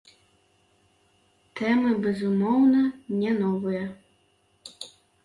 [1.59, 2.81] Тэмы, безумоўна,
[3.19, 3.83] не новыя.